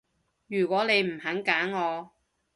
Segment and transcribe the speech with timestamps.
[0.47, 2.09] 如果你唔肯揀我